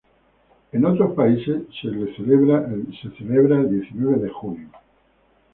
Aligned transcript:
En 0.71 0.83
otros 0.83 1.13
países 1.13 1.61
se 1.79 1.87
lo 1.89 2.11
celebra 2.15 2.65
el 2.73 2.87
diecinueve 3.69 4.17
de 4.23 4.29
junio. 4.31 4.69